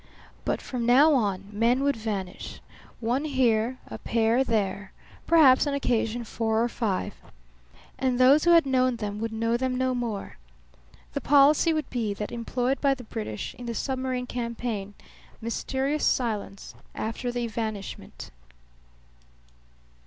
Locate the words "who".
8.45-8.49